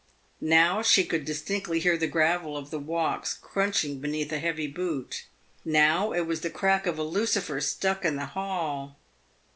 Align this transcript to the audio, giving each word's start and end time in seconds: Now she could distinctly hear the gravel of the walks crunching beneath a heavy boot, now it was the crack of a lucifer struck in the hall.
Now 0.43 0.81
she 0.81 1.03
could 1.05 1.25
distinctly 1.25 1.79
hear 1.79 1.95
the 1.95 2.07
gravel 2.07 2.57
of 2.57 2.71
the 2.71 2.79
walks 2.79 3.35
crunching 3.35 3.99
beneath 3.99 4.31
a 4.31 4.39
heavy 4.39 4.65
boot, 4.65 5.25
now 5.63 6.11
it 6.11 6.21
was 6.25 6.41
the 6.41 6.49
crack 6.49 6.87
of 6.87 6.97
a 6.97 7.03
lucifer 7.03 7.61
struck 7.61 8.03
in 8.03 8.15
the 8.15 8.25
hall. 8.25 8.95